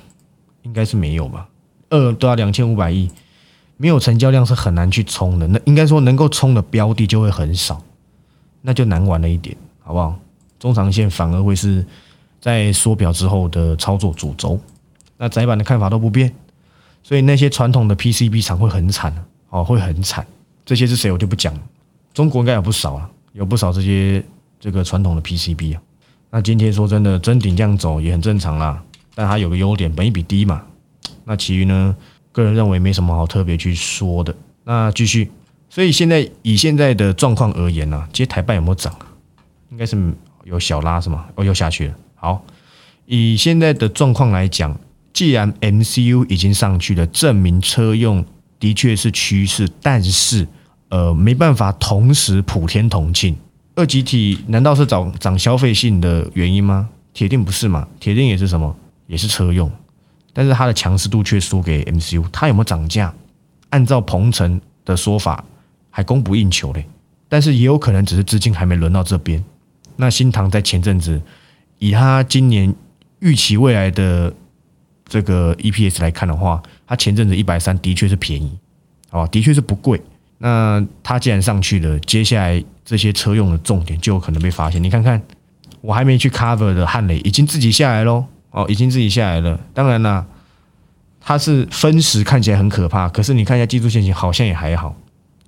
[0.65, 1.49] 应该是没有吧？
[1.89, 3.11] 二都要两千五百亿，
[3.79, 5.49] 没有成交量是很难去冲的。
[5.49, 7.83] 那应该说能够冲的标的就会很少，
[8.61, 10.15] 那就难玩了一点，好不好？
[10.59, 11.83] 中长线反而会是
[12.39, 14.61] 在缩表之后的操作主轴。
[15.17, 16.31] 那窄板的看法都不变，
[17.03, 20.27] 所以那些传统的 PCB 厂会很惨哦，会很惨。
[20.69, 21.59] 这些是谁我就不讲，
[22.13, 24.23] 中国应该有不少啊，有不少这些
[24.61, 25.81] 这个传统的 PCB 啊。
[26.29, 30.63] 那今天说真的，真顶这样走也很正常啦，但它有个优点，本益比低嘛。
[31.25, 31.97] 那其余呢，
[32.33, 34.37] 个人认为没什么好特别去说的。
[34.65, 35.31] 那继续，
[35.71, 38.95] 所以现在以现在的状况而言呢，今天台办有没有涨？
[39.71, 39.97] 应该是
[40.45, 41.25] 有小拉是吗？
[41.37, 41.95] 哦，又下去了。
[42.15, 42.45] 好，
[43.07, 44.79] 以现在的状况来讲，
[45.15, 48.23] 既然 MCU 已经上去了，证明车用
[48.61, 50.47] 的确是趋势，但是。
[50.89, 53.37] 呃，没办法同时普天同庆。
[53.75, 56.89] 二级体难道是涨涨消费性的原因吗？
[57.13, 57.87] 铁定不是嘛？
[58.01, 58.75] 铁定也是什么？
[59.07, 59.71] 也是车用，
[60.33, 62.25] 但是它的强势度却输给 MCU。
[62.33, 63.15] 它有没有涨价？
[63.71, 65.45] 按照鹏程的说法，
[65.91, 66.87] 还供不应求嘞。
[67.29, 69.45] 但是也有可能只是资金还没轮到这边。
[69.97, 71.21] 那新唐在前阵子，
[71.79, 72.75] 以他今年
[73.21, 74.33] 预期未来的
[75.07, 78.59] 这个 EPS 来看的话，它前阵子一百三的确是便宜，
[79.11, 80.01] 哦，的确是不贵。
[80.39, 84.83] 那它既然上去了，接下来这些车用的重点就有可能被发现。
[84.83, 85.21] 你看看，
[85.81, 89.59] 我还没去 cover 的汉雷已经自己下来喽，哦，已经自己下来了。
[89.75, 90.25] 当然啦，
[91.21, 94.95] 它是分时看起来很可怕，可是你看一下技术线型，好像也还好，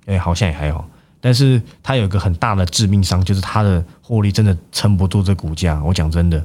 [0.05, 0.87] 哎，好像也还好。
[1.21, 5.81] 但是它有一个很大的致命伤，就是它的获利真的撑不住这股价。
[5.83, 6.43] 我讲真的，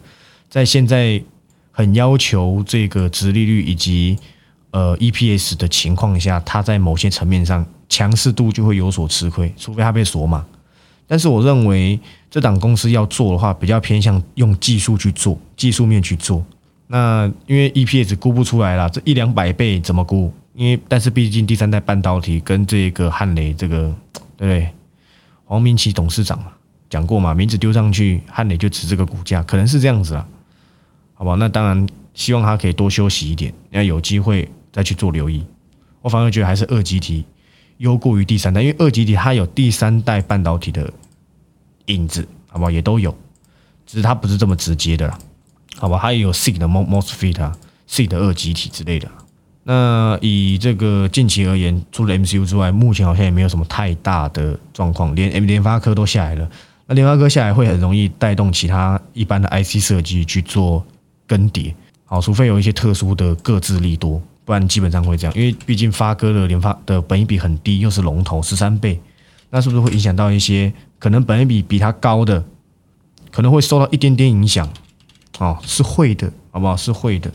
[0.49, 1.21] 在现在
[1.73, 4.17] 很要求这个值利率以及
[4.71, 10.45] 呃 EPS 的情况下，它在某些层面上强势度就会有所吃亏，除非它被锁码。
[11.07, 11.99] 但是我认为
[12.31, 16.45] 这档公司要做的话，比较偏向用技术去做，技术面去做。
[16.89, 20.33] 那因为 EPS 估不出来了，这一两百倍怎么估？
[20.55, 23.95] 因为但是毕竟第三代半导体跟这个汉雷这个。
[24.39, 24.69] 对不对？
[25.47, 26.53] 黄明奇董事长嘛，
[26.91, 30.29] 讲过嘛，名字丢上去，汉磊就值这个股价，可能是这样子啊，
[31.15, 31.37] 好吧？
[31.37, 35.43] 那当然希望他可以多休息一点，要有机会再去做留意。
[36.03, 37.25] 我反而觉得还是二级体
[37.79, 40.93] 优过于第三代，因为二级体它有第三代半导体的
[41.87, 42.71] 影子，好不好？
[42.71, 43.15] 也都有，
[43.87, 45.19] 只是它不是这么直接的啦，
[45.77, 45.99] 好吧？
[46.01, 49.09] 它也有 C 的 MOSFET 啊，C 的二级体之类的。
[49.65, 56.49] 那以这个近期而言，除了 MCU 之外，目前好像也没有什么太大的状况，连 M 联发科都下来了。
[56.87, 60.87] 那联发科下来会很容易带动其他一般的 IC 设计去做
[61.27, 65.37] 更迭，好，除非有一些特殊的各自利多，不然基本上会这样。
[65.37, 68.99] 因为毕竟发哥的联发的本益比很低，又是龙头十三倍，
[69.51, 72.43] 那是不是会影响到一些可能本益比比它高的，
[73.31, 74.67] 可能会受到一点点影响？
[75.39, 76.75] 哦，是会的，好不好？
[76.75, 77.31] 是会的。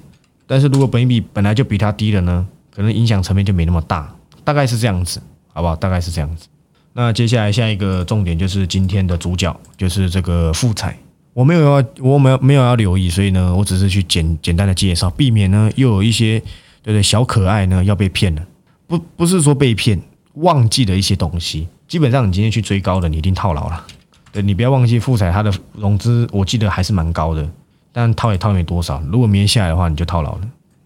[0.48, 4.12] 但是如果本益比本来就比它低了呢，可能影响层面就没那么大，
[4.44, 5.22] 大概是这样子，
[5.54, 5.76] 好不好？
[5.76, 6.48] 大概是这样子。
[6.94, 10.98] 那接下来下一个重点就是今天的主角，就是这个富彩。
[11.34, 16.42] 我没有要，我没有没有要留意，所以呢，我只是去简简单的介绍，避免呢又有一些
[16.84, 18.42] 对对小可爱呢要被骗了。
[18.88, 20.00] 不不是说被骗，
[20.36, 21.68] 忘记了一些东西。
[21.88, 23.86] 基本上你今天去追高的，你一定套牢了。
[24.32, 27.48] 对你不要忘记富彩它的融资，我记得还是蛮高的。
[27.92, 30.42] 但套也套没多少，如果明天下来的话，你就套牢了。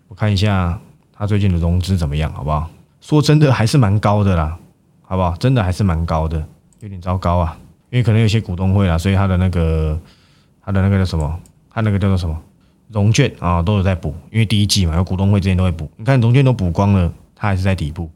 [0.08, 0.80] 我看一下
[1.14, 2.68] 他最近的融资怎么样，好不好？
[3.02, 4.58] 说真的，还是蛮高的啦，
[5.04, 5.36] 好不好？
[5.38, 6.44] 真的还是蛮高的，
[6.80, 7.56] 有点糟糕啊，
[7.92, 10.00] 因为可能有些股东会啦，所以他的那个
[10.64, 11.40] 他的那个叫什么？
[11.70, 12.36] 他那个叫做什么？
[12.96, 15.92] 融券啊，都有在补，因为第一季嘛，有股东会之前都会补。
[15.98, 18.10] 你看融券都补光了，它还是在底部，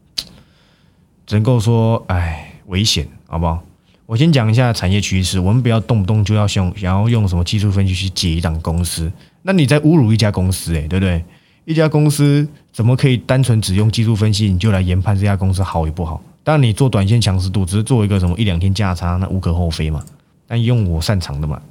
[1.26, 3.62] 只能够说，哎，危险，好不好？
[4.06, 9.12] 我先讲一下产业趋势，我们不要动不动就要用想要用什么技术分析去解一档公司，
[9.42, 11.22] 那你在侮辱一家公司，诶，对不对？
[11.65, 16.24] 一家公司怎么可以单纯只用技术分析你就来研判这家公司好与不好？
[16.42, 20.02] 当然，你做短线强势度只是做一个什么一两天价差，那无可厚非嘛。
[20.48, 21.62] 但用我擅长的嘛，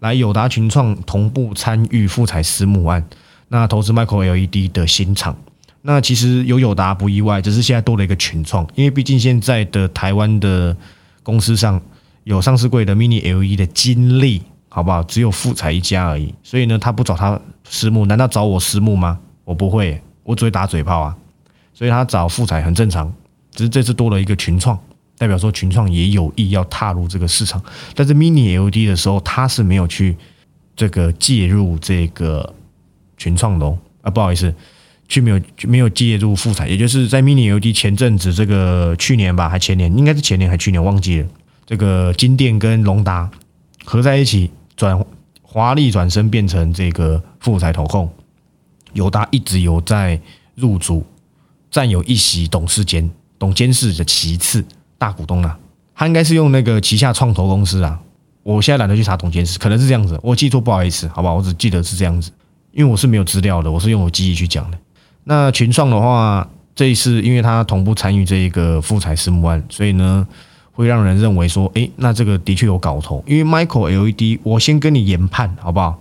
[0.00, 3.06] 来友达群创同步参与富彩私募案，
[3.48, 5.36] 那投资 Micro LED 的新厂，
[5.82, 10.76] 那其实有友达不意外，只是现在多了一个群创，因为毕竟现在的台湾的。
[11.26, 11.82] 公司上
[12.22, 15.02] 有上市柜的 Mini LED 的金利，好不好？
[15.02, 17.36] 只有富彩一家而已，所以呢，他不找他
[17.68, 19.18] 私募，难道找我私募吗？
[19.44, 21.16] 我不会，我只会打嘴炮啊。
[21.74, 23.12] 所以他找富彩很正常，
[23.50, 24.78] 只是这次多了一个群创，
[25.18, 27.62] 代表说群创也有意要踏入这个市场。
[27.94, 30.16] 但是 Mini LED 的时候，他是没有去
[30.74, 32.54] 这个介入这个
[33.16, 33.78] 群创的哦。
[34.02, 34.54] 啊，不好意思。
[35.08, 41.28] 去没有没有介入富彩，也就是在 Mini LED 前阵子，这个去年吧，还前年，应该是前年还去年忘记了。
[41.64, 43.30] 这个金店跟隆达
[43.84, 45.00] 合在一起转
[45.42, 48.12] 华丽转身变成这个富彩投控，
[48.94, 50.20] 友达一直有在
[50.56, 51.06] 入主，
[51.70, 54.64] 占有一席董事监董监事的其次
[54.98, 55.58] 大股东啊。
[55.94, 57.98] 他应该是用那个旗下创投公司啊。
[58.42, 62.30] 我现在懒得去查董监事，可能是这样子，我记错不好意思，好吧，我只记得是这样子，
[62.70, 64.78] 因为我是没有资料的，我是用我记忆去讲的。
[65.24, 70.24] 那群创的话，这一次因为它同步参与这一个富彩私募案，所以呢，
[70.70, 73.24] 会让人认为说，诶，那这个的确有搞头。
[73.26, 76.00] 因为 Micro LED，我先跟你研判好不好？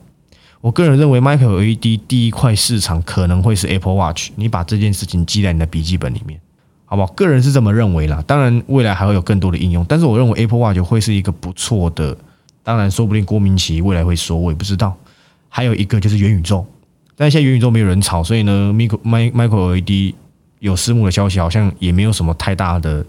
[0.61, 6.39] 我个人认为 Micro LED 第一块市场可能会是 Apple Watch，你把这件事情记在你的笔记本里面，
[6.85, 7.11] 好不好？
[7.13, 8.23] 个人是这么认为啦。
[8.25, 12.15] 当然，未来还会有更多的应用，但是我认为 Apple Watch 会是一个不错的。
[12.63, 14.95] 当然，说不定郭明奇未来会说，我也不知道。
[15.49, 16.65] 还有一个就是元宇宙。
[17.17, 18.99] 但现在元宇宙没有人炒，所以呢，Micro
[19.31, 20.13] Micro LED
[20.59, 23.05] 有私募的消息，好像也没有什么太大的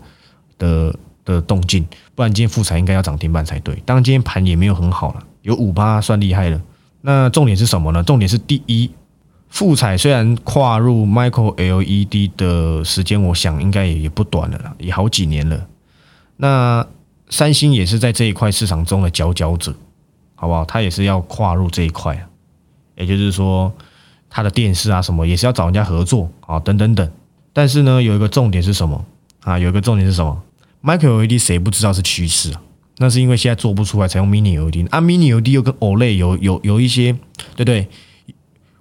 [0.58, 1.84] 的的动静。
[2.14, 3.74] 不然今天富彩应该要涨停板才对。
[3.84, 6.60] 当然今天盘也没有很好了，有五八算厉害了。
[7.00, 8.00] 那重点是什么呢？
[8.04, 8.88] 重点是第一，
[9.48, 15.66] 富彩虽然跨入 Micro LED 的时间，我想应该也也不短了啦，也好几年了。
[16.36, 16.86] 那
[17.30, 19.74] 三星也是在这一块市场中的佼佼者，
[20.34, 20.64] 好不好？
[20.64, 22.28] 他也是要跨入这一块啊，
[22.96, 23.72] 也就是说。
[24.28, 27.10] 他的电视啊，什么也是要找人家合作啊，等等等。
[27.54, 29.02] 但是呢，有一个重点是什么
[29.40, 29.58] 啊？
[29.58, 30.42] 有一个重点是什么
[30.82, 32.60] ？Micro LED 谁不知道是趋势啊？
[32.98, 35.00] 那是因为现在做不出来，才用 Mini LED 啊。
[35.00, 37.12] Mini LED 又跟 OLED 有有有一些，
[37.54, 37.88] 对不对？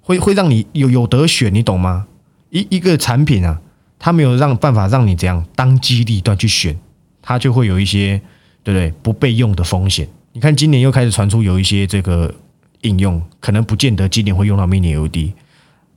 [0.06, 2.06] 会会让你有有得选，你懂吗？
[2.52, 3.60] 一一个产品啊，
[3.98, 6.78] 它没有让办法让你这样当机立断去选，
[7.24, 8.22] 它就会有一些
[8.64, 10.08] 对不对不备用的风险。
[10.32, 12.32] 你看今年又开始传出有一些这个
[12.82, 15.34] 应用，可能不见得今年会用到 Mini l d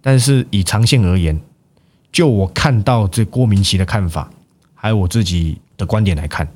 [0.01, 1.39] 但是以长线而言，
[2.11, 4.31] 就我看到这郭明奇的看法，
[4.75, 6.49] 还有我自己的观点来看，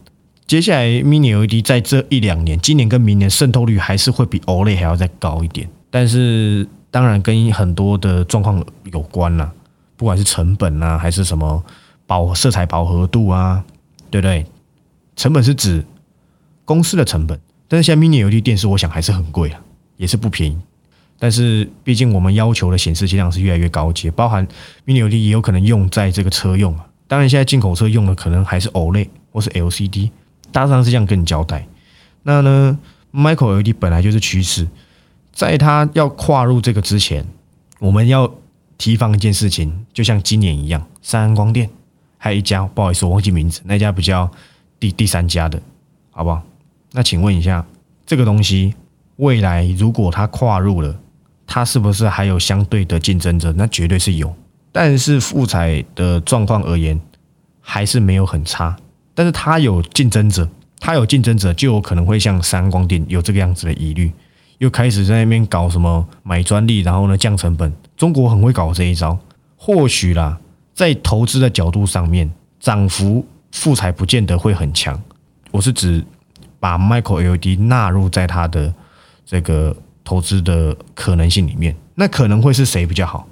[0.47, 9.50] 接下来 Mini ld 在这一两年，今年跟明年渗透率还是会比 OLED 还要再高一点，但是当然跟很多的状况有关啦。
[9.96, 11.64] 不管是成本啊，还是什么
[12.07, 13.64] 饱色彩饱和度啊，
[14.11, 14.46] 对不对？
[15.16, 15.85] 成本是指
[16.64, 19.61] 公司的成本，但是现在 Mini LED 电视，我想还是很贵啊，
[19.96, 20.59] 也是不便宜。
[21.18, 24.46] 但是毕竟我们要求的显示器量是越来越高阶，包含
[24.87, 26.87] Mini LED 也有可能用在这个车用啊。
[27.07, 30.11] 当然，现在进口车用的可能还是 OLED 或是 LCD，
[30.50, 31.66] 大致上是这样跟你交代。
[32.24, 32.78] 那呢
[33.12, 34.66] ，Micro LED 本来就是趋势，
[35.33, 37.27] 在他要跨入这个之前，
[37.79, 38.33] 我们要。
[38.79, 41.71] 提防一件事情，就像今年一样，三安光电
[42.18, 44.29] 还有一家，不好意思，我忘记名字，那家比较
[44.81, 45.62] 第第三家的，
[46.11, 46.42] 好不好？
[46.90, 47.64] 那请问一下，
[48.05, 48.75] 这个东西
[49.16, 50.99] 未来如果它跨入了，
[51.47, 53.53] 它是不是还有相对的竞争者？
[53.53, 54.35] 那绝对是有，
[54.73, 57.01] 但是富彩的状况而言，
[57.61, 58.77] 还是没有很差。
[59.14, 60.49] 但是他有竞争者，
[60.81, 64.11] 他有竞争者，就有可能会像三安光电有这个样子的疑虑。
[64.62, 67.72] 又开始在那边搞什么买专利，然后呢降成本。
[67.96, 69.18] 中国很会搞这一招，
[69.57, 70.38] 或许啦，
[70.72, 75.03] 在投资的角度上面，涨幅复彩不见得会很强。
[75.51, 76.05] 我是指
[76.61, 78.72] 把 Micro LED 纳入在它的
[79.27, 83.27] 这个投资的可能性里面，那可能会是谁比较好？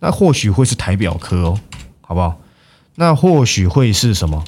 [0.00, 1.60] 那或许会是台表科哦，
[2.00, 2.36] 好不好？
[2.96, 4.42] 那或许会是什么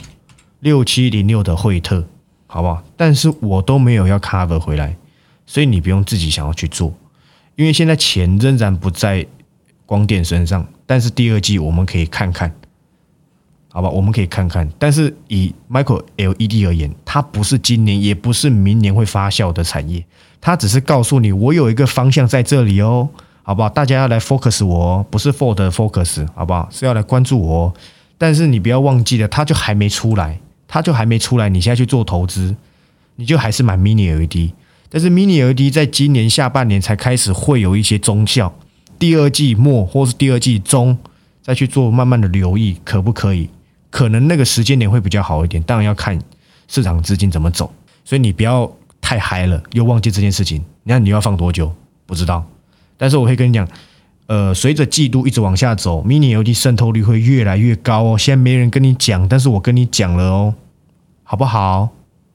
[0.58, 2.04] 六七零六的惠特，
[2.48, 2.82] 好不好？
[2.96, 4.96] 但是我都没有要 cover 回来。
[5.46, 6.92] 所以你不用自己想要去做，
[7.54, 9.24] 因为现在钱仍然不在
[9.86, 10.66] 光电身上。
[10.84, 12.52] 但是第二季我们可以看看，
[13.72, 13.88] 好吧？
[13.88, 14.68] 我们可以看看。
[14.78, 20.04] 但是以 Micro LED 而言，它不是今年，也不是明年会发酵的产业。
[20.40, 23.08] 它只是告诉你，我有一个方向在这里哦，
[23.42, 23.68] 好不好？
[23.68, 26.68] 大家要来 focus 我，不是 for 的 focus，好不好？
[26.70, 27.64] 是要来关注我。
[27.66, 27.74] 哦
[28.18, 31.50] 但是你不要忘记了，它就还没出来，它就还没出来。
[31.50, 32.56] 你现在去做投资，
[33.16, 34.52] 你就还是买 Mini LED。
[34.88, 38.52] 但是 Mini LED 在今年下半年才开始会有一些中效，
[38.98, 40.96] 第二季末或是第二季中
[41.42, 43.50] 再去做慢慢的留意，可不可以？
[43.90, 46.18] 可能那个时间点会比较好一点，当然要看
[46.68, 47.72] 市场资金怎么走。
[48.04, 48.70] 所以你不要
[49.00, 50.62] 太嗨了，又忘记这件事情。
[50.82, 51.72] 你看你要放多久？
[52.06, 52.44] 不知道。
[52.96, 53.66] 但是我会跟你讲，
[54.26, 58.18] 呃，随着季度一直往下走，Mini LED 渗透率会越来越高哦。
[58.18, 60.54] 现在没人跟你讲，但是我跟你讲了哦，
[61.24, 61.88] 好不好？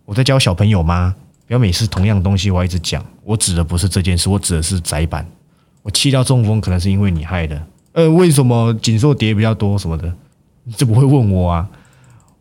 [0.06, 1.16] 我在教小朋友吗？
[1.52, 5.30] 不要每次同样东西我一直讲，我指的不是这件事，我指的是窄板。
[5.82, 7.62] 我气到中风，可能是因为你害的。
[7.92, 10.16] 呃，为什么锦硕跌比较多什么的？
[10.64, 11.70] 你就不会问我啊？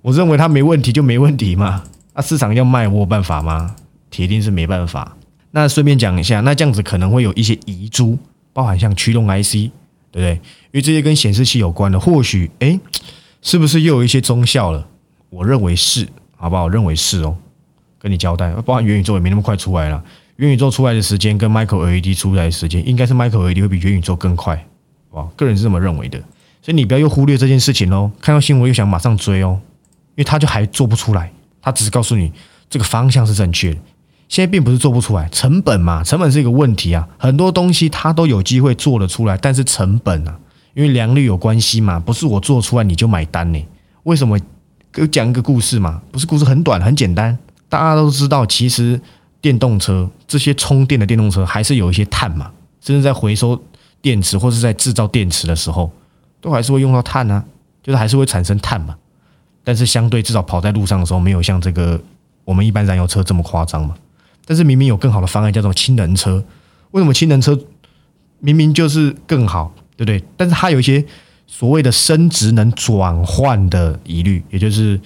[0.00, 1.82] 我认为它没问题就没问题嘛。
[2.12, 3.74] 啊，市场要卖，我有办法吗？
[4.10, 5.16] 铁定是没办法。
[5.50, 8.16] 那顺便讲一下，那这样子可能会有一些遗珠，
[8.52, 9.70] 包含像驱动 IC，对
[10.12, 10.34] 不对？
[10.34, 10.40] 因
[10.74, 12.78] 为这些跟显示器有关的，或许哎，
[13.42, 14.86] 是不是又有一些中效了？
[15.30, 16.62] 我认为是，好不好？
[16.62, 17.36] 我认为是哦。
[18.00, 20.02] 跟你交代，包含元宇宙也没那么快出来了。
[20.36, 24.66] 元宇宙出来的时间跟 Micro LED 出来的时间，应该是 Micro LED 会比元宇宙更快，
[25.10, 26.18] 哇，个人是这么认为的。
[26.62, 28.10] 所以你不要又忽略这件事情喽。
[28.20, 29.60] 看到新闻又想马上追哦，
[30.10, 32.32] 因为他就还做不出来，他只是告诉你
[32.70, 33.80] 这个方向是正确的。
[34.28, 37.06] 现在并不是做不出来，成本嘛，成本是一个问题啊。
[37.18, 40.38] 很多东西它都有机会做得出来，但是成本啊，
[40.72, 43.62] 因为良率有关系嘛，不是我做出来你就买单呢。
[44.04, 44.38] 为什么？
[44.92, 47.36] 给我讲一个故事嘛，不是故事很短很简单。
[47.70, 49.00] 大家都知道，其实
[49.40, 52.50] 电动车这些充电的电动车还是有一些碳嘛，
[52.82, 53.58] 甚至在回收
[54.02, 55.90] 电池或是在制造电池的时候，
[56.40, 57.42] 都还是会用到碳啊，
[57.80, 58.96] 就是还是会产生碳嘛。
[59.62, 61.98] 但是相对至少跑在路上的时候，没有像这个
[62.44, 63.94] 我们一般燃油车这么夸张嘛。
[64.44, 66.42] 但是明明有更好的方案，叫做氢能车。
[66.90, 67.56] 为什么氢能车
[68.40, 70.24] 明明就是更好，对不对？
[70.36, 71.04] 但是它有一些
[71.46, 75.00] 所谓的生值能转换的疑虑，也就是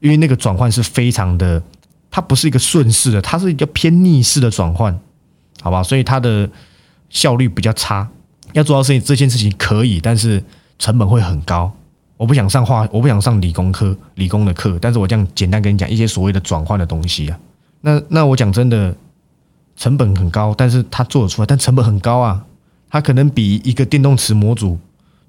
[0.00, 1.62] 因为那个转换是非常的。
[2.16, 4.98] 它不是一个顺势的，它是一个偏逆势的转换，
[5.60, 5.82] 好吧？
[5.82, 6.48] 所以它的
[7.10, 8.08] 效率比较差。
[8.54, 10.42] 要做到事情这件事情可以，但是
[10.78, 11.70] 成本会很高。
[12.16, 17.38] 我不想上化，我不想上理工科理工的课，但是我这样简单跟你讲一些所谓的转换的东西啊。
[17.82, 18.96] 那那我讲真的，
[19.76, 22.42] 成本很高，但是它做得出来，但成本很高啊。
[22.88, 24.78] 它可能比一个电动池模组、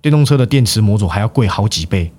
[0.02, 2.10] 电动车的电池模组还要贵好几倍。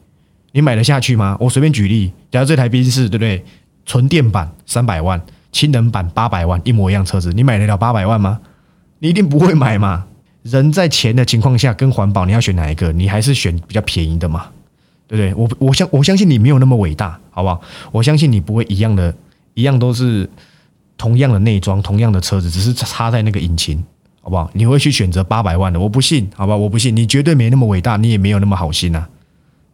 [0.53, 1.39] 你买得下去吗？
[1.41, 3.43] 我随便举例，假如这台宾士，对不对？
[3.89, 5.19] 纯电版三百万，
[5.51, 8.39] 氢能版八百万，一模一样车子，你买得了八百万吗？
[8.99, 10.05] 你一定不会买嘛，
[10.43, 12.93] 人在钱的情况下跟环保，你要选哪一个？
[12.93, 14.45] 你还是选比较便宜的嘛，
[15.07, 15.35] 对不对？
[15.35, 17.59] 我我相我相信你没有那么伟大，好不好？
[17.91, 19.15] 我相信你不会一样的，
[19.55, 20.29] 一样都是
[20.99, 23.83] 同样的内装，同样的车子，只是插在那个引擎，
[24.21, 24.51] 好不好？
[24.53, 25.81] 你会去选择八百万的？
[25.81, 26.55] 我不信，好吧？
[26.55, 29.07] 我不信，你绝对没那么伟大，你也没有那么好心呐。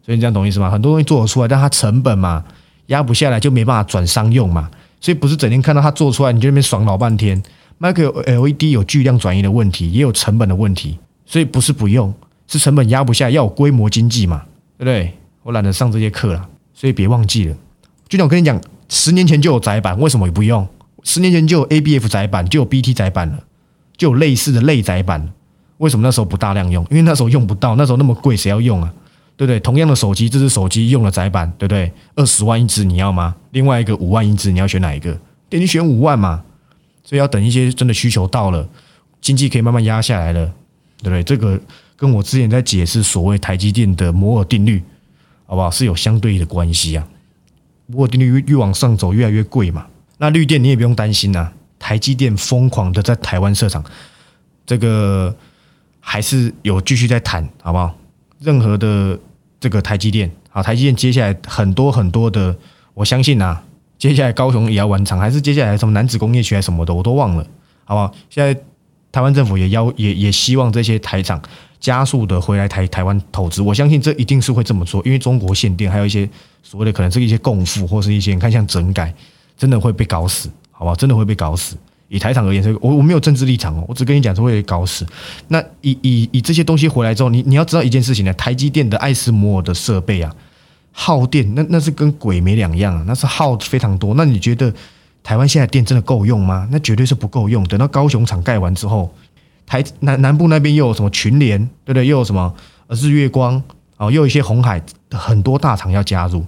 [0.05, 0.71] 所以你这样懂意思吗？
[0.71, 2.45] 很多东西做得出来，但它成本嘛
[2.87, 4.69] 压不下来，就没办法转商用嘛。
[5.01, 7.41] 所以不是整天看到它做出来，你就那边爽老半天。
[7.79, 12.13] Micro LED 有巨量转移的问题，也有成本的问题，所以不是不用，
[12.47, 14.43] 是成本压不下，要有规模经济嘛，
[14.77, 15.13] 对不对？
[15.43, 17.55] 我懒得上这些课了，所以别忘记了。
[18.07, 20.67] 就像我跟你讲，十年前就有窄板，为什么不用？
[21.03, 23.39] 十年前就有 ABF 窄板，就有 BT 窄板了，
[23.97, 25.29] 就有类似的类窄板，
[25.77, 26.83] 为什么那时候不大量用？
[26.89, 28.91] 因为那时候用不到，那时候那么贵，谁要用啊？
[29.37, 29.59] 对不对？
[29.59, 31.91] 同样的手机，这只手机用了窄板，对不对？
[32.15, 33.35] 二十万一只，你要吗？
[33.51, 35.17] 另外一个五万一只，你要选哪一个？
[35.49, 36.43] 对，你选五万嘛。
[37.03, 38.67] 所以要等一些真的需求到了，
[39.21, 40.45] 经济可以慢慢压下来了，
[40.97, 41.21] 对不对？
[41.23, 41.59] 这个
[41.95, 44.81] 跟我之前在解释所谓台积电的摩尔定律，
[45.45, 45.69] 好不好？
[45.69, 47.07] 是有相对的关系啊。
[47.85, 49.85] 摩尔定律越越往上走，越来越贵嘛。
[50.17, 53.83] 那绿电你也不用担心呐，台积电疯狂的在台湾设厂，
[54.65, 55.35] 这个
[55.99, 57.95] 还是有继续在谈，好不好？
[58.39, 59.19] 任何的
[59.59, 62.55] 这个台积电，好，台积电接下来很多很多的，
[62.93, 63.61] 我相信呐。
[63.97, 67.47] 接下来高雄也要完厂，还是接下来什么南子工业区还什么的，我都忘了，
[67.85, 68.13] 好不好？
[68.29, 68.53] 现在
[69.09, 71.41] 台湾政府也要也也希望这些台厂
[71.79, 76.29] 加速的回来台台湾投资，我相信这一定是会这么做，因为中国限电，还有一些
[76.61, 79.15] 所谓的可能是一些共富或是一些你看像整改，
[79.57, 80.95] 真的会被搞死，好不好？
[80.95, 81.77] 真的会被搞死。
[82.15, 85.05] 以台厂而言，这个我我没有政治立场哦，我只跟你讲是会搞死。
[85.49, 90.33] 那以以以这些东西回来之后，你你要知道一件事情呢，台积电的爱斯摩尔的设备啊。
[90.97, 93.03] 耗电，那那是跟鬼没两样啊！
[93.05, 94.13] 那是耗非常多。
[94.15, 94.73] 那你觉得
[95.21, 96.65] 台湾现在电真的够用吗？
[96.71, 97.61] 那绝对是不够用。
[97.65, 99.13] 等到高雄厂盖完之后，
[99.65, 102.07] 台南南部那边又有什么群联，对不对？
[102.07, 102.55] 又有什么
[102.87, 103.61] 日月光
[103.97, 104.05] 啊？
[104.05, 106.39] 又有一些红海，很多大厂要加入，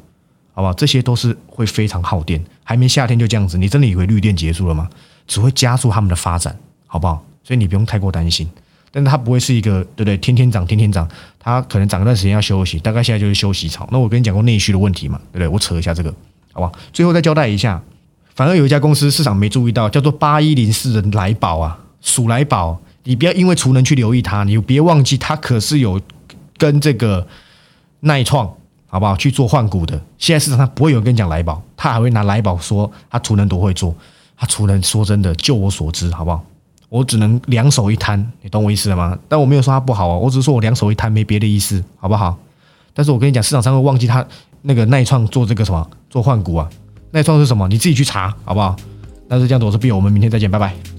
[0.54, 0.74] 好不好？
[0.76, 2.42] 这些都是会非常耗电。
[2.64, 4.88] 还没夏天就这样子，你真的以为绿电结束了吗？
[5.28, 7.24] 只会加速他们的发展，好不好？
[7.44, 8.50] 所以你不用太过担心。
[8.90, 10.18] 但是它不会是一个对不对？
[10.18, 13.88] 天天涨，天天涨，它可能涨一段时间要休息，大概现在就是休息潮。
[13.92, 15.48] 那我跟你讲过内需的问题嘛，对不对？
[15.48, 16.12] 我扯一下这个，
[16.54, 16.72] 好吧？
[16.94, 17.80] 最后再交代一下，
[18.34, 26.00] 反而有一家公司市场没注意到，叫做八一零四的来宝啊，属来宝，你不要因为储能去留意它，你别忘记它可是有
[26.58, 27.28] 跟这个
[28.00, 28.52] 耐创
[28.88, 30.02] 好不好去做换股的。
[30.18, 33.94] 现在市场上不会有人跟你讲来宝，他还会拿来宝说他储能多会做，
[34.38, 36.41] 他除了说真的，就我所知，好不好？
[36.89, 39.17] 我只能两手一摊，你懂我意思了吗？
[39.28, 42.38] 但我没有说他不好啊，我只是说我两手一摊，没别的意思，好不好？
[42.93, 44.26] 但是我跟你讲，市场上会忘记他
[44.62, 46.69] 那个耐创做这个什么做换股啊？
[47.12, 47.67] 耐创是什么？
[47.67, 48.76] 你自己去查，好不好？
[49.28, 50.97] 那是这样子，我是 B，我们明天再见，拜拜。